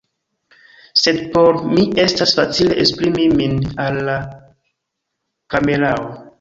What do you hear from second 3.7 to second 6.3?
al la kamerao